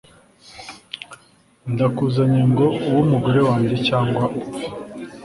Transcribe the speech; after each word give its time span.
ndakuzanye 1.73 2.41
ngo 2.51 2.65
ube 2.87 2.99
umugore 3.05 3.39
wanjye 3.49 3.75
cyangwa 3.87 4.23
upfe 4.39 4.65